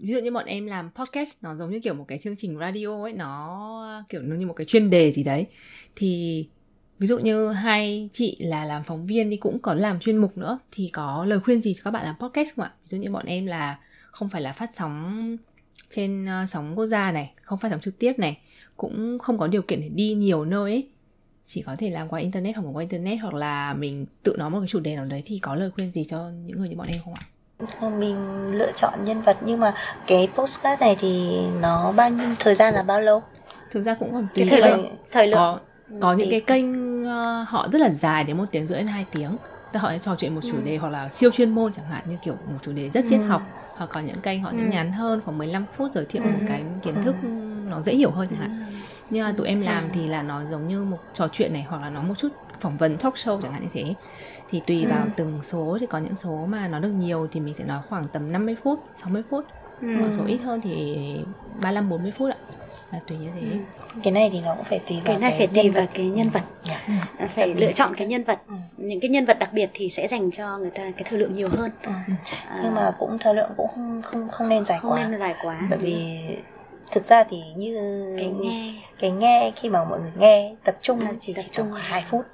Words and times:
ví 0.00 0.12
dụ 0.12 0.18
như 0.18 0.30
bọn 0.30 0.46
em 0.46 0.66
làm 0.66 0.90
podcast, 0.94 1.42
nó 1.42 1.56
giống 1.56 1.70
như 1.70 1.80
kiểu 1.80 1.94
một 1.94 2.04
cái 2.08 2.18
chương 2.18 2.36
trình 2.36 2.58
radio 2.58 3.02
ấy, 3.02 3.12
nó 3.12 4.04
kiểu 4.08 4.22
nó 4.22 4.36
như 4.36 4.46
một 4.46 4.54
cái 4.54 4.64
chuyên 4.64 4.90
đề 4.90 5.12
gì 5.12 5.22
đấy. 5.22 5.46
Thì 5.96 6.46
ví 6.98 7.06
dụ 7.06 7.18
như 7.18 7.52
hai 7.52 8.08
chị 8.12 8.36
là 8.40 8.64
làm 8.64 8.84
phóng 8.84 9.06
viên 9.06 9.30
thì 9.30 9.36
cũng 9.36 9.58
có 9.58 9.74
làm 9.74 10.00
chuyên 10.00 10.16
mục 10.16 10.38
nữa, 10.38 10.58
thì 10.72 10.90
có 10.92 11.24
lời 11.28 11.40
khuyên 11.40 11.62
gì 11.62 11.74
cho 11.74 11.80
các 11.84 11.90
bạn 11.90 12.04
làm 12.04 12.14
podcast 12.20 12.54
không 12.56 12.64
ạ? 12.64 12.72
Ví 12.82 12.88
dụ 12.88 13.02
như 13.02 13.10
bọn 13.10 13.26
em 13.26 13.46
là 13.46 13.78
không 14.10 14.28
phải 14.28 14.40
là 14.42 14.52
phát 14.52 14.70
sóng 14.76 15.36
trên 15.90 16.26
ờ, 16.26 16.46
sóng 16.46 16.78
quốc 16.78 16.86
gia 16.86 17.12
này, 17.12 17.32
không 17.42 17.58
phát 17.58 17.68
sóng 17.70 17.80
trực 17.80 17.98
tiếp 17.98 18.12
này, 18.18 18.38
cũng 18.76 19.18
không 19.18 19.38
có 19.38 19.46
điều 19.46 19.62
kiện 19.62 19.80
để 19.80 19.88
đi 19.88 20.14
nhiều 20.14 20.44
nơi 20.44 20.72
ấy. 20.72 20.88
Chỉ 21.46 21.62
có 21.62 21.76
thể 21.76 21.90
làm 21.90 22.08
qua 22.08 22.20
internet 22.20 22.56
hoặc 22.56 22.70
qua 22.72 22.80
internet 22.80 23.18
hoặc 23.20 23.34
là 23.34 23.74
mình 23.74 24.06
tự 24.22 24.36
nói 24.38 24.50
một 24.50 24.60
cái 24.60 24.68
chủ 24.68 24.80
đề 24.80 24.96
nào 24.96 25.04
đấy 25.04 25.22
thì 25.26 25.38
có 25.38 25.54
lời 25.54 25.70
khuyên 25.70 25.92
gì 25.92 26.04
cho 26.04 26.30
những 26.46 26.58
người 26.58 26.68
như 26.68 26.76
bọn 26.76 26.86
em 26.86 27.00
không 27.04 27.14
ạ? 27.14 27.20
Mình 27.98 28.50
lựa 28.52 28.72
chọn 28.76 29.04
nhân 29.04 29.22
vật 29.22 29.36
nhưng 29.40 29.60
mà 29.60 29.74
cái 30.06 30.28
postcard 30.34 30.80
này 30.80 30.96
thì 31.00 31.38
nó 31.60 31.92
bao 31.92 32.10
nhiêu 32.10 32.28
thời 32.38 32.54
gian 32.54 32.74
là 32.74 32.82
bao 32.82 33.00
lâu? 33.00 33.22
Thực 33.70 33.82
ra 33.82 33.94
cũng 33.94 34.12
còn 34.12 34.26
tùy 34.34 34.46
thời 34.50 34.60
lượng 34.60 34.96
thời 35.12 35.26
lượng 35.26 35.38
có 35.38 35.58
có 36.00 36.12
những 36.12 36.30
cái 36.30 36.40
kênh 36.40 37.02
uh, 37.02 37.48
họ 37.48 37.68
rất 37.72 37.78
là 37.78 37.90
dài 37.90 38.24
đến 38.24 38.36
một 38.36 38.44
tiếng 38.50 38.66
rưỡi 38.66 38.78
đến 38.78 38.86
hai 38.86 39.06
tiếng 39.12 39.36
họ 39.78 39.90
sẽ 39.90 39.98
trò 39.98 40.14
chuyện 40.18 40.34
một 40.34 40.40
chủ 40.42 40.56
ừ. 40.56 40.62
đề 40.64 40.76
hoặc 40.76 40.88
là 40.88 41.08
siêu 41.08 41.30
chuyên 41.30 41.50
môn 41.50 41.72
chẳng 41.72 41.84
hạn 41.90 42.02
như 42.06 42.16
kiểu 42.22 42.34
một 42.34 42.58
chủ 42.62 42.72
đề 42.72 42.90
rất 42.90 43.04
triết 43.08 43.20
ừ. 43.20 43.26
học 43.26 43.42
hoặc 43.76 43.90
có 43.92 44.00
những 44.00 44.20
kênh 44.22 44.42
họ 44.42 44.50
sẽ 44.52 44.58
ừ. 44.58 44.64
ngắn 44.64 44.92
hơn 44.92 45.20
khoảng 45.24 45.38
15 45.38 45.64
phút 45.76 45.90
giới 45.94 46.04
thiệu 46.04 46.22
ừ. 46.22 46.28
một 46.28 46.44
cái 46.48 46.64
kiến 46.82 46.94
thức 47.02 47.14
ừ. 47.22 47.28
nó 47.70 47.80
dễ 47.80 47.94
hiểu 47.94 48.10
hơn 48.10 48.26
chẳng 48.30 48.40
hạn 48.40 48.66
ừ. 48.68 48.74
nhưng 49.10 49.24
mà 49.24 49.32
tụi 49.36 49.48
em 49.48 49.60
làm 49.60 49.88
thì 49.92 50.06
là 50.06 50.22
nó 50.22 50.44
giống 50.44 50.68
như 50.68 50.84
một 50.84 50.98
trò 51.14 51.28
chuyện 51.28 51.52
này 51.52 51.66
hoặc 51.68 51.82
là 51.82 51.90
nó 51.90 52.02
một 52.02 52.14
chút 52.18 52.28
phỏng 52.60 52.76
vấn 52.76 52.96
talk 52.98 53.14
show 53.14 53.40
chẳng 53.40 53.52
hạn 53.52 53.62
như 53.62 53.68
thế 53.72 53.94
thì 54.50 54.62
tùy 54.66 54.86
vào 54.86 55.02
ừ. 55.04 55.10
từng 55.16 55.40
số 55.42 55.78
thì 55.80 55.86
có 55.86 55.98
những 55.98 56.16
số 56.16 56.46
mà 56.48 56.68
nó 56.68 56.78
được 56.78 56.92
nhiều 56.92 57.28
thì 57.32 57.40
mình 57.40 57.54
sẽ 57.54 57.64
nói 57.64 57.80
khoảng 57.88 58.06
tầm 58.12 58.32
50 58.32 58.56
phút 58.62 58.80
60 59.02 59.22
phút 59.30 59.44
ừ. 59.80 59.88
số 60.16 60.24
ít 60.26 60.38
hơn 60.38 60.60
thì 60.60 60.96
35 61.62 61.88
40 61.88 62.12
phút 62.16 62.30
ạ 62.30 62.36
là 62.92 63.00
tùy 63.06 63.16
như 63.18 63.28
thế 63.40 63.46
ừ. 63.50 63.58
cái 64.02 64.12
này 64.12 64.30
thì 64.32 64.40
nó 64.40 64.54
cũng 64.54 64.64
phải 64.64 64.78
tùy 64.78 64.96
vào 64.96 65.04
cái 65.06 65.18
này 65.18 65.34
phải 65.38 65.46
tùy 65.46 65.70
vào 65.70 65.86
cái 65.94 66.06
nhân 66.06 66.30
vật 66.30 66.42
yeah. 66.64 66.86
ừ. 66.86 66.92
À, 67.18 67.28
phải 67.34 67.54
lựa 67.54 67.72
chọn 67.72 67.94
cái 67.94 68.06
nhân 68.06 68.24
vật 68.24 68.38
ừ. 68.48 68.54
những 68.76 69.00
cái 69.00 69.08
nhân 69.08 69.26
vật 69.26 69.38
đặc 69.38 69.52
biệt 69.52 69.70
thì 69.74 69.90
sẽ 69.90 70.08
dành 70.08 70.30
cho 70.30 70.58
người 70.58 70.70
ta 70.70 70.82
cái 70.96 71.04
thời 71.10 71.18
lượng 71.18 71.34
nhiều 71.34 71.48
hơn 71.52 71.70
ừ. 71.82 71.92
à, 72.30 72.60
nhưng 72.62 72.74
mà 72.74 72.92
cũng 72.98 73.18
thời 73.18 73.34
lượng 73.34 73.50
cũng 73.56 73.68
không 73.74 74.02
không 74.02 74.28
không 74.28 74.48
nên 74.48 74.64
dài 74.64 74.78
không 74.78 74.90
quá 74.90 75.08
nên 75.08 75.20
dài 75.20 75.34
quá 75.42 75.60
bởi 75.70 75.78
vì 75.78 76.20
thực 76.92 77.04
ra 77.04 77.24
thì 77.24 77.36
như 77.56 77.76
cái 78.18 78.30
nghe. 78.40 78.74
cái 78.98 79.10
nghe 79.10 79.52
khi 79.56 79.68
mà 79.68 79.84
mọi 79.84 80.00
người 80.00 80.10
nghe 80.18 80.54
tập 80.64 80.78
trung 80.82 81.00
à, 81.00 81.12
chỉ 81.20 81.32
tập 81.34 81.44
trung 81.50 81.72
hai 81.72 82.04
phút. 82.06 82.24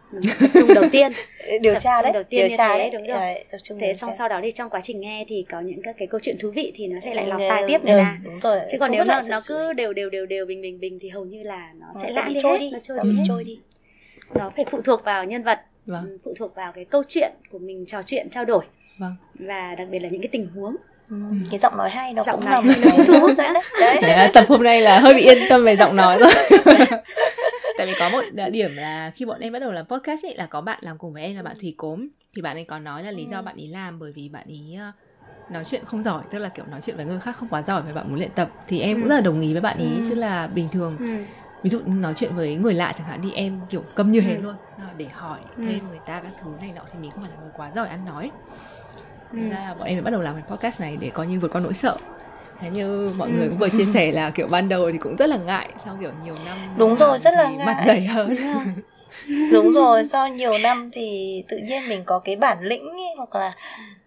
tập 0.41 0.49
trung 0.55 0.75
đầu 0.75 0.85
tiên. 0.93 1.13
Điều 1.61 1.75
tra 1.75 2.03
đấy 2.03 2.13
đầu 2.13 2.23
tiên 2.23 2.49
điều 2.49 2.57
tra 2.57 2.69
đấy 2.69 2.91
đúng 2.91 3.07
rồi. 3.07 3.19
đấy, 3.19 3.45
tập 3.51 3.59
trung 3.63 3.79
thế 3.81 3.95
xong 3.95 4.11
sau 4.19 4.29
đó 4.29 4.41
thì 4.43 4.53
trong 4.53 4.71
quá 4.71 4.81
trình 4.85 5.01
nghe 5.01 5.25
thì 5.29 5.45
có 5.51 5.61
những 5.61 5.83
các 5.83 5.97
cái 5.99 6.09
câu 6.09 6.21
chuyện 6.23 6.37
thú 6.41 6.51
vị 6.51 6.73
thì 6.75 6.87
nó 6.87 7.01
sẽ 7.01 7.15
lại 7.15 7.27
lọt 7.27 7.41
tai 7.49 7.65
tiếp 7.69 7.85
người 7.85 8.01
ta 8.01 8.19
đúng 8.25 8.41
rồi 8.41 8.61
chứ 8.71 8.79
còn 8.79 8.91
nếu 8.91 9.05
nó 9.05 9.21
nó 9.29 9.39
cứ 9.49 9.73
đều 9.73 9.93
đều 9.93 10.11
đều 10.11 10.27
đều 10.27 10.47
bình 10.47 10.63
bình 10.63 10.81
bình 10.81 10.99
thì 11.03 11.09
hầu 11.09 11.25
như 11.25 11.43
là 11.43 11.73
nó, 11.75 11.87
sẽ 12.03 12.13
lãng 12.13 12.35
đi 12.35 12.41
trôi 12.43 12.59
đi 12.59 12.71
nó 12.73 12.79
trôi 12.83 12.99
đi 13.05 13.19
trôi 13.29 13.45
đi. 13.45 13.61
Nó 14.35 14.51
phải 14.57 14.65
phụ 14.71 14.83
thuộc 14.83 15.05
vào 15.05 15.25
nhân 15.25 15.43
vật 15.43 15.61
vâng. 15.87 16.19
phụ 16.25 16.35
thuộc 16.37 16.55
vào 16.55 16.73
cái 16.73 16.85
câu 16.85 17.03
chuyện 17.09 17.33
của 17.51 17.59
mình 17.59 17.85
trò 17.87 18.03
chuyện 18.07 18.31
trao 18.31 18.45
đổi. 18.45 18.65
Vâng. 18.99 19.13
và 19.35 19.75
đặc 19.75 19.89
biệt 19.91 19.99
là 19.99 20.09
những 20.09 20.21
cái 20.23 20.29
tình 20.33 20.47
huống 20.55 20.77
Ừ. 21.11 21.17
cái 21.51 21.59
giọng 21.59 21.77
nói 21.77 21.91
hay 21.91 22.15
nó 22.15 22.23
giọng 22.23 22.41
cũng 22.41 22.51
là 22.51 22.61
một 22.61 22.73
cái 22.83 23.07
thu 23.07 23.21
hút 23.21 23.37
dẫn 23.37 23.53
đấy. 23.81 23.99
đấy. 24.03 24.31
tập 24.35 24.45
hôm 24.49 24.63
nay 24.63 24.81
là 24.81 25.01
hơi 25.01 25.15
bị 25.15 25.23
yên 25.23 25.39
tâm 25.49 25.65
về 25.65 25.77
giọng 25.77 25.97
nói 25.97 26.19
rồi 26.19 26.31
tại 27.79 27.87
vì 27.87 27.95
có 27.99 28.09
một 28.09 28.23
điểm 28.53 28.77
là 28.77 29.11
khi 29.15 29.25
bọn 29.25 29.41
em 29.41 29.53
bắt 29.53 29.59
đầu 29.59 29.73
làm 29.73 29.87
podcast 29.87 30.25
ấy 30.25 30.35
là 30.37 30.47
có 30.47 30.61
bạn 30.61 30.79
làm 30.83 30.99
cùng 30.99 31.13
với 31.13 31.23
em 31.23 31.37
là 31.37 31.43
bạn 31.43 31.57
thùy 31.61 31.75
cốm 31.77 32.09
thì 32.37 32.43
bạn 32.43 32.57
ấy 32.57 32.65
có 32.65 32.79
nói 32.79 33.03
là 33.03 33.11
lý 33.11 33.27
do 33.31 33.37
ừ. 33.37 33.43
bạn 33.43 33.57
ấy 33.57 33.69
làm 33.69 33.99
bởi 33.99 34.13
vì 34.13 34.29
bạn 34.29 34.47
ấy 34.49 34.79
ờ, 34.79 34.93
nói 35.51 35.65
chuyện 35.65 35.85
không 35.85 36.03
giỏi 36.03 36.23
tức 36.31 36.39
là 36.39 36.49
kiểu 36.49 36.65
nói 36.71 36.81
chuyện 36.81 36.97
với 36.97 37.05
người 37.05 37.21
khác 37.21 37.37
không 37.37 37.49
quá 37.49 37.63
giỏi 37.63 37.83
và 37.87 37.93
bạn 37.93 38.09
muốn 38.09 38.19
luyện 38.19 38.31
tập 38.35 38.51
thì 38.69 38.81
em 38.81 38.97
ừ. 38.97 39.01
cũng 39.01 39.09
rất 39.09 39.15
là 39.15 39.21
đồng 39.21 39.41
ý 39.41 39.53
với 39.53 39.63
bạn 39.63 39.79
ấy 39.79 39.97
ừ. 39.97 40.07
tức 40.11 40.15
là 40.15 40.47
bình 40.47 40.69
thường 40.69 40.97
ừ. 40.99 41.17
ví 41.63 41.71
dụ 41.71 41.81
nói 41.87 42.15
chuyện 42.17 42.37
với 42.37 42.57
người 42.57 42.75
lạ 42.75 42.93
chẳng 42.99 43.07
hạn 43.07 43.21
đi 43.23 43.33
em 43.33 43.61
kiểu 43.71 43.83
câm 43.95 44.13
như 44.13 44.21
hệt 44.21 44.37
ừ. 44.37 44.43
luôn 44.43 44.55
để 44.97 45.07
hỏi 45.13 45.39
ừ. 45.57 45.63
thêm 45.67 45.89
người 45.89 46.01
ta 46.07 46.21
các 46.21 46.33
thứ 46.43 46.51
này 46.61 46.73
nọ 46.77 46.83
thì 46.93 46.99
mình 46.99 47.11
không 47.11 47.23
phải 47.23 47.31
là 47.31 47.41
người 47.41 47.53
quá 47.57 47.71
giỏi 47.75 47.89
ăn 47.89 48.05
nói 48.05 48.31
ừ. 49.33 49.39
ra 49.51 49.59
là 49.59 49.75
bọn 49.79 49.89
em 49.89 49.97
mới 49.97 50.03
bắt 50.03 50.11
đầu 50.11 50.21
làm 50.21 50.35
cái 50.35 50.45
podcast 50.49 50.81
này 50.81 50.97
để 51.01 51.11
coi 51.11 51.27
như 51.27 51.41
vượt 51.41 51.53
qua 51.53 51.61
nỗi 51.61 51.75
sợ. 51.75 51.97
Thế 52.61 52.71
như 52.71 53.13
mọi 53.19 53.31
người 53.31 53.49
cũng 53.49 53.59
vừa 53.59 53.69
chia 53.69 53.85
sẻ 53.95 54.13
là 54.13 54.31
kiểu 54.35 54.47
ban 54.51 54.69
đầu 54.69 54.93
thì 54.93 54.99
cũng 54.99 55.17
rất 55.17 55.27
là 55.27 55.37
ngại 55.37 55.69
sau 55.85 55.97
kiểu 56.01 56.11
nhiều 56.25 56.35
năm 56.45 56.59
đúng 56.77 56.97
rồi 56.97 57.19
rất 57.19 57.35
là 57.35 57.51
ngại. 57.51 57.67
mặt 57.67 57.83
dày 57.87 58.07
hơn. 58.07 58.37
Đúng 59.53 59.73
rồi. 59.73 60.05
Sau 60.05 60.29
nhiều 60.29 60.59
năm 60.59 60.91
thì 60.93 61.43
tự 61.49 61.59
nhiên 61.59 61.89
mình 61.89 62.03
có 62.07 62.19
cái 62.19 62.37
bản 62.37 62.59
lĩnh 62.63 62.89
ấy, 62.89 63.15
hoặc 63.17 63.35
là 63.35 63.53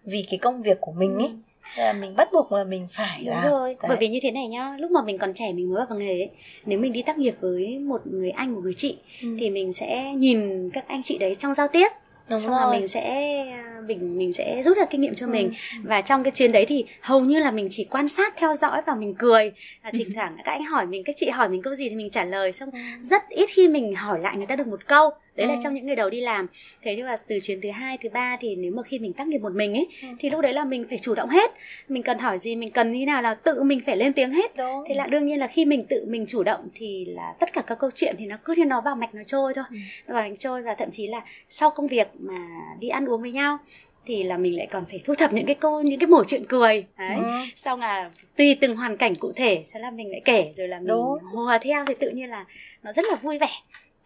vì 0.04 0.26
cái 0.30 0.38
công 0.38 0.62
việc 0.62 0.80
của 0.80 0.92
mình 0.92 1.18
ấy 1.18 1.30
là 1.76 1.92
mình 1.92 2.16
bắt 2.16 2.28
buộc 2.32 2.52
là 2.52 2.64
mình 2.64 2.86
phải 2.90 3.22
Đúng 3.24 3.34
làm. 3.34 3.50
rồi 3.50 3.74
Đấy. 3.74 3.86
bởi 3.88 3.96
vì 4.00 4.08
như 4.08 4.18
thế 4.22 4.30
này 4.30 4.48
nhá 4.48 4.76
lúc 4.78 4.90
mà 4.90 5.02
mình 5.02 5.18
còn 5.18 5.34
trẻ 5.34 5.52
mình 5.52 5.74
mới 5.74 5.84
vào 5.88 5.98
nghề 5.98 6.20
ấy 6.20 6.30
nếu 6.66 6.78
mình 6.78 6.92
đi 6.92 7.02
tác 7.02 7.18
nghiệp 7.18 7.36
với 7.40 7.78
một 7.78 8.00
người 8.06 8.30
anh 8.30 8.54
một 8.54 8.60
người 8.62 8.74
chị 8.76 8.98
ừ. 9.22 9.36
thì 9.40 9.50
mình 9.50 9.72
sẽ 9.72 10.12
nhìn 10.16 10.70
các 10.70 10.84
anh 10.88 11.02
chị 11.02 11.18
đấy 11.18 11.34
trong 11.34 11.54
giao 11.54 11.68
tiếp 11.68 11.88
Đúng 12.30 12.40
xong 12.40 12.50
rồi. 12.50 12.60
là 12.60 12.70
mình 12.70 12.88
sẽ 12.88 13.46
mình 13.86 14.18
mình 14.18 14.32
sẽ 14.32 14.62
rút 14.62 14.76
ra 14.76 14.84
kinh 14.84 15.00
nghiệm 15.00 15.14
cho 15.14 15.26
ừ. 15.26 15.30
mình 15.30 15.52
và 15.82 16.00
trong 16.00 16.24
cái 16.24 16.30
chuyến 16.30 16.52
đấy 16.52 16.66
thì 16.68 16.84
hầu 17.00 17.20
như 17.20 17.38
là 17.38 17.50
mình 17.50 17.68
chỉ 17.70 17.84
quan 17.84 18.08
sát 18.08 18.34
theo 18.36 18.54
dõi 18.54 18.82
và 18.86 18.94
mình 18.94 19.14
cười 19.18 19.52
là 19.84 19.90
thỉnh 19.92 20.08
thoảng 20.14 20.36
các 20.44 20.52
anh 20.52 20.64
hỏi 20.64 20.86
mình 20.86 21.02
các 21.04 21.14
chị 21.18 21.28
hỏi 21.28 21.48
mình 21.48 21.62
câu 21.62 21.74
gì 21.74 21.88
thì 21.88 21.96
mình 21.96 22.10
trả 22.10 22.24
lời 22.24 22.52
xong 22.52 22.70
ừ. 22.70 22.78
rất 23.02 23.28
ít 23.28 23.48
khi 23.52 23.68
mình 23.68 23.94
hỏi 23.94 24.20
lại 24.20 24.36
người 24.36 24.46
ta 24.46 24.56
được 24.56 24.66
một 24.66 24.86
câu 24.86 25.10
đấy 25.40 25.48
ừ. 25.48 25.54
là 25.54 25.60
trong 25.62 25.74
những 25.74 25.86
người 25.86 25.96
đầu 25.96 26.10
đi 26.10 26.20
làm 26.20 26.46
thế 26.82 26.96
nhưng 26.96 27.06
mà 27.06 27.16
từ 27.26 27.38
chuyến 27.42 27.60
thứ 27.60 27.70
hai 27.70 27.98
thứ 28.02 28.08
ba 28.08 28.36
thì 28.40 28.56
nếu 28.56 28.72
mà 28.72 28.82
khi 28.82 28.98
mình 28.98 29.12
tác 29.12 29.26
nghiệp 29.26 29.38
một 29.38 29.54
mình 29.54 29.74
ấy 29.74 29.88
ừ. 30.02 30.08
thì 30.18 30.30
lúc 30.30 30.40
đấy 30.40 30.52
là 30.52 30.64
mình 30.64 30.86
phải 30.88 30.98
chủ 30.98 31.14
động 31.14 31.28
hết 31.28 31.50
mình 31.88 32.02
cần 32.02 32.18
hỏi 32.18 32.38
gì 32.38 32.56
mình 32.56 32.70
cần 32.70 32.92
như 32.92 33.06
nào 33.06 33.22
là 33.22 33.34
tự 33.34 33.62
mình 33.62 33.80
phải 33.86 33.96
lên 33.96 34.12
tiếng 34.12 34.30
hết 34.30 34.56
Đúng. 34.56 34.84
thế 34.88 34.94
là 34.94 35.06
đương 35.06 35.26
nhiên 35.26 35.38
là 35.38 35.46
khi 35.46 35.64
mình 35.64 35.84
tự 35.88 36.04
mình 36.08 36.26
chủ 36.28 36.42
động 36.42 36.68
thì 36.74 37.04
là 37.04 37.34
tất 37.40 37.52
cả 37.52 37.62
các 37.66 37.78
câu 37.78 37.90
chuyện 37.94 38.14
thì 38.18 38.26
nó 38.26 38.36
cứ 38.44 38.54
như 38.56 38.64
nó 38.64 38.80
vào 38.80 38.96
mạch 38.96 39.14
nó 39.14 39.22
trôi 39.26 39.54
thôi 39.54 39.64
ừ. 39.70 39.76
vào 40.06 40.28
mạch 40.28 40.38
trôi 40.38 40.62
và 40.62 40.74
thậm 40.74 40.90
chí 40.90 41.06
là 41.06 41.20
sau 41.50 41.70
công 41.70 41.86
việc 41.86 42.08
mà 42.18 42.48
đi 42.80 42.88
ăn 42.88 43.06
uống 43.06 43.22
với 43.22 43.32
nhau 43.32 43.58
thì 44.06 44.22
là 44.22 44.36
mình 44.36 44.56
lại 44.56 44.68
còn 44.70 44.84
phải 44.90 45.00
thu 45.04 45.14
thập 45.14 45.32
những 45.32 45.46
cái 45.46 45.54
câu 45.54 45.82
những 45.82 46.00
cái 46.00 46.06
mẩu 46.06 46.24
chuyện 46.24 46.42
cười 46.48 46.84
đấy 46.98 47.16
ừ. 47.16 47.30
xong 47.56 47.80
là 47.80 48.10
tùy 48.36 48.56
từng 48.60 48.76
hoàn 48.76 48.96
cảnh 48.96 49.14
cụ 49.14 49.32
thể 49.36 49.64
thế 49.72 49.80
là 49.80 49.90
mình 49.90 50.10
lại 50.10 50.20
kể 50.24 50.52
rồi 50.54 50.68
là 50.68 50.78
mình 50.78 50.88
Đúng. 50.88 51.18
hòa 51.18 51.58
theo 51.58 51.84
thì 51.84 51.94
tự 51.94 52.10
nhiên 52.10 52.30
là 52.30 52.44
nó 52.82 52.92
rất 52.92 53.04
là 53.10 53.16
vui 53.22 53.38
vẻ 53.38 53.50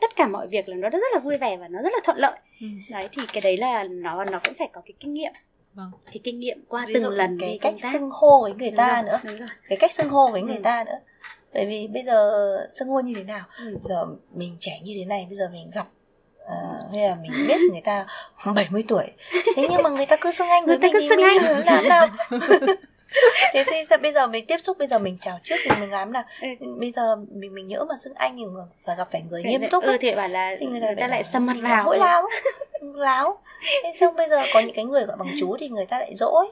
tất 0.05 0.17
cả 0.17 0.27
mọi 0.27 0.47
việc 0.47 0.69
là 0.69 0.77
nó 0.77 0.89
rất 0.89 0.99
là 1.13 1.19
vui 1.19 1.39
vẻ 1.39 1.57
và 1.57 1.69
nó 1.69 1.83
rất 1.83 1.93
là 1.93 2.01
thuận 2.05 2.17
lợi 2.17 2.39
ừ. 2.61 2.67
đấy 2.91 3.09
thì 3.13 3.23
cái 3.33 3.41
đấy 3.45 3.57
là 3.57 3.85
nó 3.85 4.25
nó 4.25 4.41
cũng 4.45 4.55
phải 4.59 4.69
có 4.73 4.81
cái 4.81 4.93
kinh 5.01 5.15
nghiệm 5.15 5.33
vâng. 5.75 5.91
cái 6.07 6.21
kinh 6.25 6.41
nghiệm 6.41 6.65
qua 6.69 6.85
Ví 6.89 6.95
từng 6.95 7.09
lần 7.09 7.39
cái 7.41 7.59
cách 7.63 7.75
xưng 7.93 8.11
hô 8.11 8.43
với 8.43 8.53
người 8.59 8.71
ta 8.77 9.03
đúng 9.03 9.11
nữa 9.11 9.37
rồi. 9.39 9.49
cái 9.69 9.79
cách 9.79 9.93
xưng 9.93 10.09
hô 10.09 10.29
với 10.33 10.41
ừ. 10.41 10.47
người 10.47 10.61
ta 10.63 10.85
nữa 10.85 10.99
bởi 11.55 11.67
vì 11.67 11.87
bây 11.87 12.03
giờ 12.03 12.31
xưng 12.75 12.89
hô 12.89 13.01
như 13.01 13.15
thế 13.17 13.25
nào 13.25 13.45
ừ. 13.59 13.77
giờ 13.83 14.07
mình 14.35 14.57
trẻ 14.61 14.73
như 14.83 14.93
thế 14.99 15.05
này 15.05 15.27
bây 15.29 15.39
giờ 15.39 15.49
mình 15.53 15.71
gặp 15.75 15.87
Uh, 16.45 16.95
hay 16.95 17.09
là 17.09 17.15
mình 17.15 17.33
biết 17.49 17.57
người 17.73 17.81
ta 17.81 18.07
70 18.55 18.85
tuổi 18.89 19.05
thế 19.57 19.67
nhưng 19.71 19.83
mà 19.83 19.91
người 19.91 20.07
ta 20.07 20.17
cứ 20.21 20.33
xưng 20.33 20.49
anh 20.49 20.67
với 20.67 20.79
người 20.79 20.91
mình 20.91 20.93
ta 20.93 20.99
cứ 21.01 21.09
xưng 21.09 21.23
anh 21.23 21.65
làm 21.67 21.89
nào 21.89 22.09
thế 23.53 23.65
thì 23.67 23.85
sao 23.89 23.99
bây 23.99 24.13
giờ 24.13 24.27
mình 24.27 24.47
tiếp 24.47 24.59
xúc 24.59 24.79
bây 24.79 24.89
giờ 24.89 24.99
mình 24.99 25.17
chào 25.21 25.41
trước 25.43 25.57
thì 25.65 25.71
mình 25.81 25.91
làm 25.91 26.13
là 26.13 26.25
ừ. 26.41 26.49
bây 26.81 26.93
giờ 26.93 27.17
mình 27.17 27.55
mình 27.55 27.69
nhớ 27.69 27.85
mà 27.89 27.95
xưng 28.01 28.15
anh 28.15 28.37
thì 28.37 28.43
và 28.85 28.95
gặp 28.95 29.09
phải 29.13 29.23
người 29.31 29.43
nghiêm 29.43 29.63
túc 29.71 29.85
ừ 29.85 29.97
thì 30.01 30.15
bảo 30.15 30.29
là 30.29 30.57
thì 30.61 30.67
người 30.67 30.81
ta, 30.81 30.87
người 30.87 30.97
ta 31.01 31.07
lại 31.07 31.25
xâm 31.25 31.47
mặt 31.47 31.57
vào 31.63 31.85
mỗi 31.85 31.99
láo 31.99 32.29
láo. 32.95 33.39
Thế 33.83 33.93
xong 34.01 34.17
bây 34.17 34.29
giờ 34.29 34.43
có 34.55 34.61
những 34.61 34.75
cái 34.75 34.85
người 34.85 35.05
gọi 35.05 35.17
bằng 35.17 35.29
chú 35.41 35.57
thì 35.61 35.69
người 35.69 35.87
ta 35.87 35.99
lại 35.99 36.15
dỗi 36.17 36.47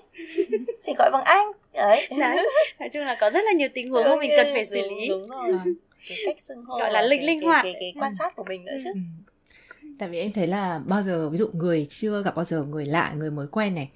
thì 0.85 0.93
gọi 0.99 1.11
bằng 1.13 1.25
anh 1.25 1.53
đấy. 1.75 2.09
Đấy. 2.19 2.47
Nói 2.81 2.89
chung 2.93 3.05
là 3.05 3.15
có 3.15 3.31
rất 3.31 3.45
là 3.45 3.53
nhiều 3.53 3.69
tình 3.75 3.91
huống 3.91 4.05
mà 4.05 4.17
mình 4.17 4.31
cần 4.37 4.47
phải 4.53 4.67
xử 4.67 4.81
lý. 4.81 5.09
đúng, 5.09 5.21
đúng 5.21 5.31
rồi 5.31 5.75
cái 6.09 6.19
cách 6.27 6.41
xưng 6.41 6.65
hô 6.65 6.79
gọi 6.79 6.93
là 6.93 7.03
linh 7.03 7.27
linh 7.27 7.43
hoạt. 7.43 7.65
cái, 7.65 7.73
cái, 7.73 7.93
cái 7.95 8.03
quan 8.03 8.15
sát 8.15 8.37
của 8.37 8.45
mình 8.45 8.65
nữa 8.65 8.77
chứ. 8.85 8.91
Ừ. 8.95 9.89
tại 9.99 10.09
vì 10.09 10.19
em 10.19 10.33
thấy 10.33 10.47
là 10.47 10.81
bao 10.85 11.03
giờ 11.03 11.29
ví 11.29 11.37
dụ 11.37 11.49
người 11.53 11.87
chưa 11.91 12.23
gặp 12.23 12.37
bao 12.37 12.45
giờ 12.45 12.65
người 12.65 12.87
lạ 12.87 13.13
người 13.17 13.31
mới 13.31 13.47
quen 13.53 13.75
này 13.75 13.89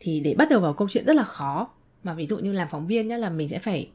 thì 0.00 0.20
để 0.20 0.34
bắt 0.38 0.48
đầu 0.50 0.60
vào 0.60 0.72
câu 0.72 0.88
chuyện 0.90 1.04
rất 1.06 1.16
là 1.16 1.24
khó 1.24 1.68
mà 2.02 2.14
ví 2.14 2.26
dụ 2.26 2.38
như 2.38 2.52
làm 2.52 2.68
phóng 2.70 2.86
viên 2.86 3.08
nhá 3.08 3.16
là 3.16 3.30
mình 3.30 3.48
sẽ 3.48 3.58
phải 3.58 3.90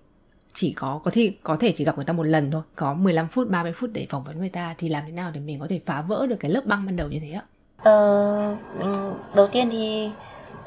chỉ 0.53 0.73
có 0.73 1.01
có 1.03 1.11
thể 1.11 1.33
có 1.43 1.57
thể 1.59 1.71
chỉ 1.75 1.85
gặp 1.85 1.95
người 1.95 2.05
ta 2.05 2.13
một 2.13 2.23
lần 2.23 2.51
thôi. 2.51 2.61
Có 2.75 2.93
15 2.93 3.27
phút 3.27 3.49
30 3.49 3.73
phút 3.75 3.89
để 3.93 4.07
phỏng 4.09 4.23
vấn 4.23 4.39
người 4.39 4.49
ta 4.49 4.75
thì 4.77 4.89
làm 4.89 5.03
thế 5.05 5.11
nào 5.11 5.31
để 5.31 5.39
mình 5.39 5.59
có 5.59 5.67
thể 5.69 5.79
phá 5.85 6.01
vỡ 6.01 6.27
được 6.27 6.35
cái 6.39 6.51
lớp 6.51 6.65
băng 6.65 6.85
ban 6.85 6.95
đầu 6.95 7.07
như 7.07 7.19
thế 7.19 7.31
ạ? 7.31 7.43
Ờ, 7.77 8.55
đầu 9.35 9.47
tiên 9.47 9.69
thì 9.71 10.09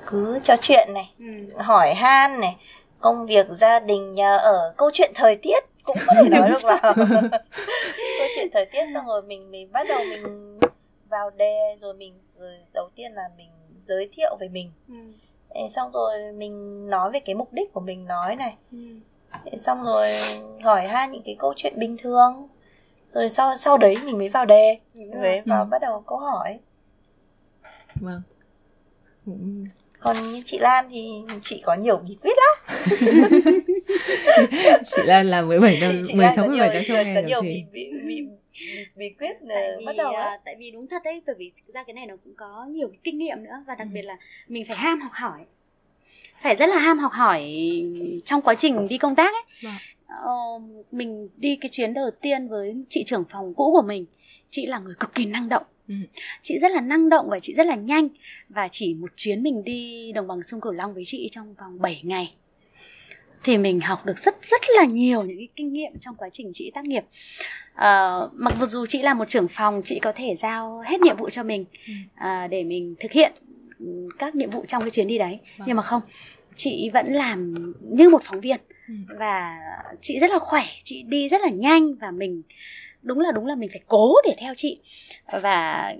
cứ 0.06 0.38
trò 0.42 0.54
chuyện 0.60 0.88
này 0.94 1.12
ừ. 1.18 1.24
hỏi 1.58 1.94
han 1.94 2.40
này 2.40 2.56
công 3.00 3.26
việc 3.26 3.46
gia 3.50 3.80
đình 3.80 4.14
nhà 4.14 4.36
ở 4.36 4.74
câu 4.76 4.90
chuyện 4.92 5.12
thời 5.14 5.36
tiết 5.36 5.64
cũng 5.82 5.96
có 6.06 6.14
thể 6.22 6.28
nói 6.28 6.50
được 6.50 6.62
vào. 6.62 6.94
Câu 8.18 8.28
chuyện 8.36 8.48
thời 8.52 8.66
tiết 8.66 8.84
xong 8.94 9.06
rồi 9.06 9.22
mình 9.22 9.50
mình 9.50 9.72
bắt 9.72 9.86
đầu 9.88 9.98
mình 10.04 10.58
vào 11.08 11.30
đề 11.30 11.76
rồi 11.80 11.94
mình 11.94 12.14
rồi 12.38 12.52
đầu 12.74 12.88
tiên 12.94 13.12
là 13.12 13.22
mình 13.36 13.50
giới 13.86 14.08
thiệu 14.12 14.36
về 14.40 14.48
mình. 14.48 14.70
Ừ 14.88 14.94
xong 15.70 15.92
rồi 15.92 16.32
mình 16.32 16.86
nói 16.90 17.10
về 17.10 17.20
cái 17.20 17.34
mục 17.34 17.52
đích 17.52 17.72
của 17.72 17.80
mình 17.80 18.06
nói 18.06 18.36
này. 18.36 18.56
Ừ. 18.72 18.78
xong 19.56 19.84
rồi 19.84 20.10
hỏi 20.62 20.86
ha 20.86 21.06
những 21.06 21.22
cái 21.24 21.36
câu 21.38 21.54
chuyện 21.56 21.78
bình 21.78 21.96
thường. 21.98 22.48
Rồi 23.08 23.28
sau 23.28 23.56
sau 23.56 23.78
đấy 23.78 23.96
mình 24.04 24.18
mới 24.18 24.28
vào 24.28 24.44
đề. 24.44 24.78
Mới 24.94 25.40
vào 25.46 25.64
ừ. 25.64 25.68
bắt 25.70 25.78
đầu 25.82 26.02
câu 26.06 26.18
hỏi. 26.18 26.58
Vâng 28.00 28.22
còn 30.00 30.16
như 30.16 30.42
chị 30.44 30.58
Lan 30.58 30.88
thì 30.90 31.08
chị 31.42 31.62
có 31.64 31.74
nhiều 31.74 31.96
bí 31.96 32.16
quyết 32.22 32.36
lắm 32.36 32.80
chị 34.86 35.02
Lan 35.04 35.26
là 35.26 35.42
17 35.42 35.78
năm 35.80 36.02
chị, 36.06 36.14
16 36.14 36.48
17 36.48 36.74
năm 36.74 36.82
trong 36.88 36.96
nghề 36.96 37.14
có 37.14 37.28
nhiều 37.28 37.42
bí, 37.42 37.64
bí, 37.72 37.90
bí, 38.06 38.26
bí 38.96 39.10
quyết 39.18 39.36
tại 39.48 39.70
vì, 39.78 39.86
bắt 39.86 39.96
đầu 39.96 40.12
ấy. 40.12 40.38
tại 40.44 40.56
vì 40.58 40.70
đúng 40.70 40.86
thật 40.90 41.02
đấy 41.04 41.22
bởi 41.26 41.34
vì 41.38 41.52
thực 41.56 41.74
ra 41.74 41.84
cái 41.86 41.94
này 41.94 42.06
nó 42.06 42.14
cũng 42.24 42.34
có 42.36 42.66
nhiều 42.70 42.88
cái 42.88 42.98
kinh 43.04 43.18
nghiệm 43.18 43.44
nữa 43.44 43.64
và 43.66 43.74
đặc 43.74 43.86
ừ. 43.90 43.94
biệt 43.94 44.02
là 44.02 44.16
mình 44.48 44.64
phải 44.68 44.76
ham 44.76 45.00
học 45.00 45.12
hỏi 45.14 45.40
phải 46.42 46.54
rất 46.54 46.68
là 46.68 46.78
ham 46.78 46.98
học 46.98 47.12
hỏi 47.12 47.52
trong 48.24 48.42
quá 48.42 48.54
trình 48.54 48.88
đi 48.88 48.98
công 48.98 49.14
tác 49.14 49.34
ấy 49.34 49.42
vâng. 49.62 49.74
ờ, 50.06 50.32
mình 50.92 51.28
đi 51.36 51.56
cái 51.56 51.68
chuyến 51.68 51.94
đầu 51.94 52.10
tiên 52.22 52.48
với 52.48 52.74
chị 52.88 53.02
trưởng 53.06 53.24
phòng 53.30 53.54
cũ 53.54 53.70
của 53.72 53.86
mình 53.86 54.06
chị 54.50 54.66
là 54.66 54.78
người 54.78 54.94
cực 55.00 55.14
kỳ 55.14 55.24
năng 55.24 55.48
động 55.48 55.64
ừ. 55.88 55.94
chị 56.42 56.58
rất 56.58 56.72
là 56.72 56.80
năng 56.80 57.08
động 57.08 57.26
và 57.30 57.40
chị 57.40 57.54
rất 57.54 57.66
là 57.66 57.74
nhanh 57.74 58.08
và 58.48 58.68
chỉ 58.72 58.94
một 58.94 59.10
chuyến 59.16 59.42
mình 59.42 59.64
đi 59.64 60.12
đồng 60.12 60.26
bằng 60.26 60.42
sông 60.42 60.60
cửu 60.60 60.72
long 60.72 60.94
với 60.94 61.02
chị 61.06 61.28
trong 61.32 61.54
vòng 61.54 61.78
7 61.80 62.00
ngày 62.04 62.34
thì 63.44 63.58
mình 63.58 63.80
học 63.80 64.06
được 64.06 64.18
rất 64.18 64.36
rất 64.42 64.60
là 64.76 64.84
nhiều 64.84 65.22
những 65.22 65.38
cái 65.38 65.48
kinh 65.56 65.72
nghiệm 65.72 65.98
trong 66.00 66.14
quá 66.14 66.28
trình 66.32 66.50
chị 66.54 66.70
tác 66.74 66.84
nghiệp 66.84 67.04
uh, 67.74 68.32
mặc 68.32 68.54
dù 68.66 68.86
chị 68.86 69.02
là 69.02 69.14
một 69.14 69.28
trưởng 69.28 69.48
phòng 69.48 69.82
chị 69.84 69.98
có 69.98 70.12
thể 70.12 70.36
giao 70.36 70.82
hết 70.86 71.00
nhiệm 71.00 71.16
vụ 71.16 71.30
cho 71.30 71.42
mình 71.42 71.64
uh, 72.14 72.50
để 72.50 72.64
mình 72.64 72.94
thực 73.00 73.12
hiện 73.12 73.32
các 74.18 74.34
nhiệm 74.34 74.50
vụ 74.50 74.64
trong 74.68 74.82
cái 74.82 74.90
chuyến 74.90 75.06
đi 75.06 75.18
đấy 75.18 75.38
vâng. 75.56 75.68
nhưng 75.68 75.76
mà 75.76 75.82
không 75.82 76.02
chị 76.56 76.90
vẫn 76.94 77.12
làm 77.12 77.54
như 77.80 78.08
một 78.08 78.22
phóng 78.24 78.40
viên 78.40 78.60
ừ. 78.88 78.94
và 79.18 79.56
chị 80.00 80.18
rất 80.18 80.30
là 80.30 80.38
khỏe 80.38 80.64
chị 80.84 81.02
đi 81.02 81.28
rất 81.28 81.40
là 81.40 81.48
nhanh 81.48 81.94
và 81.94 82.10
mình 82.10 82.42
đúng 83.02 83.20
là 83.20 83.32
đúng 83.32 83.46
là 83.46 83.54
mình 83.54 83.68
phải 83.72 83.80
cố 83.86 84.14
để 84.26 84.36
theo 84.38 84.54
chị. 84.54 84.80
Và 85.42 85.94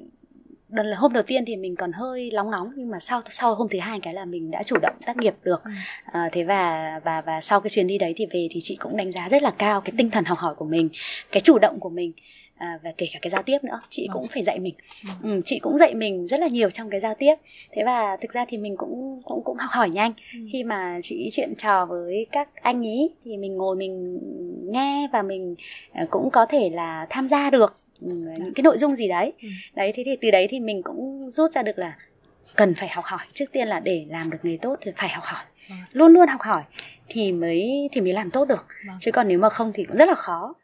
đợt 0.69 0.83
là 0.83 0.97
hôm 0.97 1.13
đầu 1.13 1.23
tiên 1.23 1.45
thì 1.47 1.57
mình 1.57 1.77
còn 1.77 1.93
hơi 1.93 2.31
lóng 2.31 2.51
ngóng 2.51 2.73
nhưng 2.77 2.91
mà 2.91 3.01
sau 3.01 3.23
sau 3.31 3.55
hôm 3.55 3.69
thứ 3.71 3.79
hai 3.79 4.01
cái 4.03 4.15
là 4.15 4.25
mình 4.25 4.51
đã 4.51 4.63
chủ 4.63 4.77
động 4.83 4.97
tác 5.07 5.17
nghiệp 5.17 5.35
được. 5.43 5.63
À, 6.05 6.29
thế 6.33 6.43
và 6.43 7.01
và 7.05 7.21
và 7.21 7.41
sau 7.41 7.61
cái 7.61 7.71
chuyến 7.71 7.87
đi 7.87 7.99
đấy 7.99 8.15
thì 8.17 8.27
về 8.27 8.49
thì 8.51 8.61
chị 8.63 8.77
cũng 8.77 8.97
đánh 8.97 9.13
giá 9.13 9.29
rất 9.29 9.43
là 9.43 9.51
cao 9.59 9.81
cái 9.81 9.93
tinh 9.99 10.11
thần 10.11 10.25
học 10.25 10.39
hỏi 10.39 10.55
của 10.55 10.65
mình 10.65 10.89
cái 11.33 11.41
chủ 11.41 11.59
động 11.59 11.81
của 11.81 11.91
mình 11.91 12.13
à, 12.59 12.79
và 12.83 12.93
kể 12.99 13.07
cả 13.13 13.19
cái 13.23 13.31
giao 13.31 13.43
tiếp 13.43 13.59
nữa 13.63 13.81
chị 13.89 14.07
ừ. 14.07 14.13
cũng 14.13 14.27
phải 14.27 14.43
dạy 14.43 14.59
mình 14.59 14.75
ừ. 15.05 15.11
Ừ, 15.23 15.41
chị 15.45 15.59
cũng 15.59 15.79
dạy 15.79 15.95
mình 15.95 16.27
rất 16.27 16.41
là 16.41 16.49
nhiều 16.49 16.71
trong 16.71 16.91
cái 16.91 17.01
giao 17.01 17.15
tiếp 17.15 17.35
thế 17.73 17.83
và 17.85 18.17
thực 18.21 18.33
ra 18.33 18.45
thì 18.49 18.59
mình 18.59 18.77
cũng 18.77 19.21
cũng 19.25 19.45
cũng 19.45 19.57
học 19.57 19.71
hỏi 19.73 19.91
nhanh 19.91 20.13
ừ. 20.35 20.39
khi 20.53 20.65
mà 20.65 21.01
chị 21.03 21.29
chuyện 21.33 21.55
trò 21.59 21.87
với 21.87 22.27
các 22.33 22.49
anh 22.55 22.83
ý 22.83 23.11
thì 23.25 23.37
mình 23.37 23.57
ngồi 23.57 23.77
mình 23.77 24.19
nghe 24.73 25.09
và 25.13 25.23
mình 25.23 25.55
à, 25.93 26.05
cũng 26.11 26.31
có 26.31 26.47
thể 26.47 26.71
là 26.71 27.07
tham 27.11 27.29
gia 27.29 27.51
được 27.51 27.75
ừ, 28.01 28.09
những 28.39 28.55
cái 28.55 28.63
nội 28.63 28.79
dung 28.79 28.97
gì 28.97 29.09
đấy 29.09 29.33
ừ. 29.43 29.49
đấy 29.75 29.93
thế 29.95 30.03
thì 30.07 30.17
từ 30.21 30.31
đấy 30.31 30.47
thì 30.51 30.61
mình 30.61 30.83
cũng 30.83 31.31
rút 31.31 31.53
ra 31.53 31.63
được 31.63 31.79
là 31.79 31.97
cần 32.57 32.75
phải 32.75 32.89
học 32.89 33.05
hỏi 33.05 33.27
trước 33.35 33.53
tiên 33.53 33.69
là 33.69 33.81
để 33.81 34.07
làm 34.09 34.31
được 34.31 34.39
nghề 34.43 34.57
tốt 34.63 34.77
thì 34.81 34.91
phải 34.97 35.09
học 35.09 35.25
hỏi 35.25 35.45
vâng. 35.71 35.79
luôn 35.93 36.13
luôn 36.13 36.29
học 36.29 36.41
hỏi 36.41 36.63
thì 37.09 37.33
mới 37.33 37.89
thì 37.93 38.01
mới 38.01 38.13
làm 38.13 38.31
tốt 38.31 38.49
được 38.49 38.67
vâng. 38.87 38.97
chứ 39.01 39.11
còn 39.11 39.29
nếu 39.29 39.39
mà 39.39 39.51
không 39.51 39.73
thì 39.75 39.85
cũng 39.85 39.97
rất 39.97 40.09
là 40.09 40.15
khó 40.15 40.55